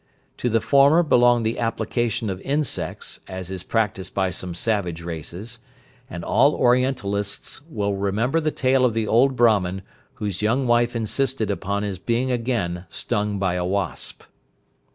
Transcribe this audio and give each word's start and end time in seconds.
To 0.37 0.49
the 0.49 0.61
former 0.61 1.03
belong 1.03 1.43
the 1.43 1.59
application 1.59 2.31
of 2.31 2.41
insects, 2.41 3.19
as 3.27 3.51
is 3.51 3.61
practised 3.61 4.15
by 4.15 4.31
some 4.31 4.55
savage 4.55 5.03
races; 5.03 5.59
and 6.09 6.25
all 6.25 6.55
orientalists 6.55 7.61
will 7.69 7.93
remember 7.93 8.39
the 8.39 8.49
tale 8.49 8.83
of 8.83 8.95
the 8.95 9.05
old 9.07 9.35
Brahman, 9.35 9.83
whose 10.15 10.41
young 10.41 10.65
wife 10.65 10.95
insisted 10.95 11.51
upon 11.51 11.83
his 11.83 11.99
being 11.99 12.31
again 12.31 12.85
stung 12.89 13.37
by 13.37 13.53
a 13.53 13.63
wasp." 13.63 14.23